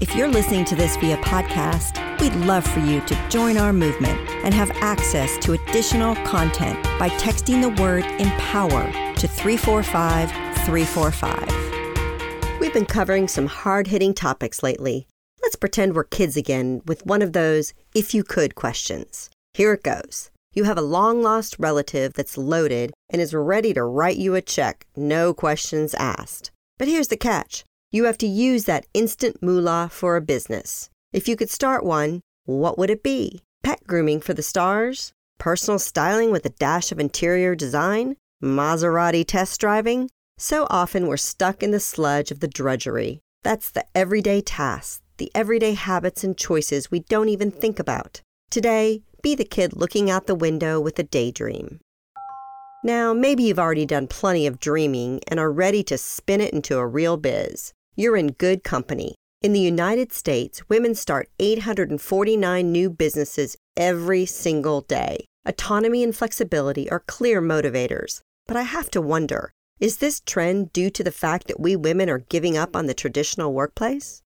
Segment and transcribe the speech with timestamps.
[0.00, 4.18] If you're listening to this via podcast, we'd love for you to join our movement
[4.42, 10.30] and have access to additional content by texting the word empower to 345
[10.64, 12.60] 345.
[12.60, 15.06] We've been covering some hard hitting topics lately.
[15.42, 19.28] Let's pretend we're kids again with one of those if you could questions.
[19.52, 20.30] Here it goes.
[20.54, 24.40] You have a long lost relative that's loaded and is ready to write you a
[24.40, 26.50] check, no questions asked.
[26.78, 30.90] But here's the catch you have to use that instant moolah for a business.
[31.12, 33.42] If you could start one, what would it be?
[33.64, 35.12] Pet grooming for the stars?
[35.38, 38.16] Personal styling with a dash of interior design?
[38.42, 40.08] Maserati test driving?
[40.38, 43.20] So often we're stuck in the sludge of the drudgery.
[43.42, 48.22] That's the everyday tasks, the everyday habits and choices we don't even think about.
[48.50, 51.80] Today, be the kid looking out the window with a daydream.
[52.84, 56.78] Now, maybe you've already done plenty of dreaming and are ready to spin it into
[56.78, 59.14] a real biz you're in good company.
[59.42, 65.24] In the United States, women start 849 new businesses every single day.
[65.46, 68.20] Autonomy and flexibility are clear motivators.
[68.46, 72.10] But I have to wonder is this trend due to the fact that we women
[72.10, 74.20] are giving up on the traditional workplace?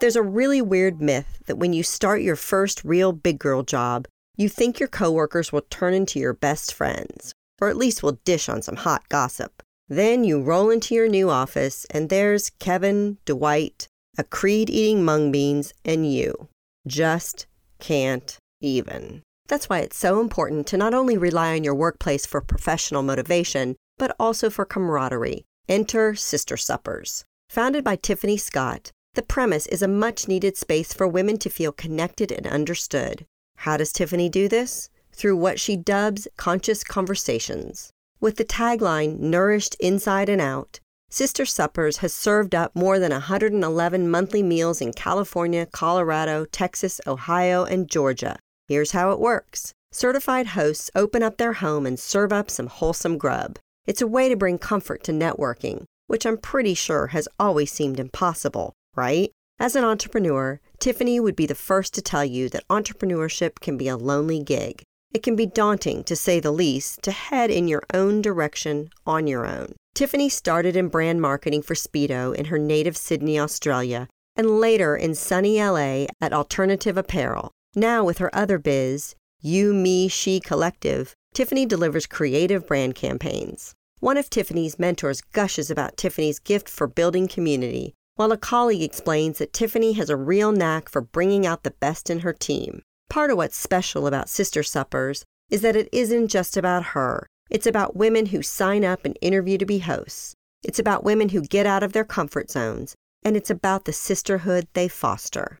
[0.00, 4.06] There's a really weird myth that when you start your first real big girl job,
[4.36, 8.48] you think your coworkers will turn into your best friends, or at least will dish
[8.48, 9.62] on some hot gossip.
[9.88, 15.32] Then you roll into your new office, and there's Kevin, Dwight, a Creed eating mung
[15.32, 16.48] beans, and you.
[16.86, 17.46] Just
[17.78, 19.22] can't even.
[19.48, 23.76] That's why it's so important to not only rely on your workplace for professional motivation,
[23.98, 25.44] but also for camaraderie.
[25.68, 27.24] Enter Sister Suppers.
[27.50, 31.70] Founded by Tiffany Scott, the premise is a much needed space for women to feel
[31.70, 33.26] connected and understood.
[33.58, 34.88] How does Tiffany do this?
[35.12, 37.90] Through what she dubs conscious conversations.
[38.22, 40.78] With the tagline Nourished Inside and Out,
[41.10, 47.64] Sister Suppers has served up more than 111 monthly meals in California, Colorado, Texas, Ohio,
[47.64, 48.38] and Georgia.
[48.68, 53.18] Here's how it works certified hosts open up their home and serve up some wholesome
[53.18, 53.58] grub.
[53.88, 57.98] It's a way to bring comfort to networking, which I'm pretty sure has always seemed
[57.98, 59.32] impossible, right?
[59.58, 63.88] As an entrepreneur, Tiffany would be the first to tell you that entrepreneurship can be
[63.88, 64.84] a lonely gig.
[65.14, 69.26] It can be daunting, to say the least, to head in your own direction on
[69.26, 69.74] your own.
[69.94, 75.14] Tiffany started in brand marketing for Speedo in her native Sydney, Australia, and later in
[75.14, 77.50] sunny LA at Alternative Apparel.
[77.74, 83.74] Now, with her other biz, You, Me, She Collective, Tiffany delivers creative brand campaigns.
[84.00, 89.38] One of Tiffany's mentors gushes about Tiffany's gift for building community, while a colleague explains
[89.38, 92.82] that Tiffany has a real knack for bringing out the best in her team.
[93.12, 97.26] Part of what's special about Sister Suppers is that it isn't just about her.
[97.50, 100.34] It's about women who sign up and interview to be hosts.
[100.64, 102.94] It's about women who get out of their comfort zones.
[103.22, 105.58] And it's about the sisterhood they foster.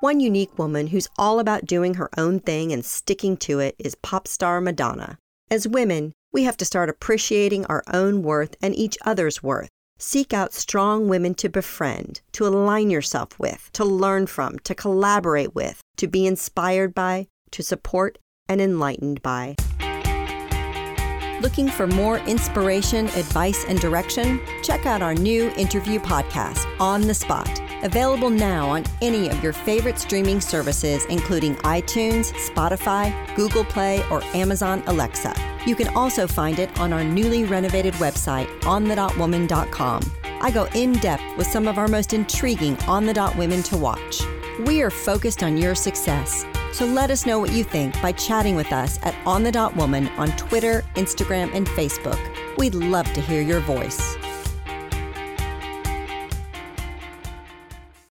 [0.00, 3.94] One unique woman who's all about doing her own thing and sticking to it is
[3.94, 5.18] pop star Madonna.
[5.52, 9.68] As women, we have to start appreciating our own worth and each other's worth.
[10.02, 15.54] Seek out strong women to befriend, to align yourself with, to learn from, to collaborate
[15.54, 18.16] with, to be inspired by, to support,
[18.48, 19.56] and enlightened by.
[21.42, 24.40] Looking for more inspiration, advice, and direction?
[24.62, 29.52] Check out our new interview podcast, On the Dot Available now on any of your
[29.52, 35.34] favorite streaming services, including iTunes, Spotify, Google Play, or Amazon Alexa.
[35.66, 40.02] You can also find it on our newly renovated website, onthedotwoman.com.
[40.42, 43.76] I go in depth with some of our most intriguing on the dot women to
[43.76, 44.22] watch.
[44.60, 46.44] We are focused on your success.
[46.72, 49.74] So let us know what you think by chatting with us at On the Dot
[49.76, 52.18] Woman on Twitter, Instagram, and Facebook.
[52.56, 54.16] We'd love to hear your voice.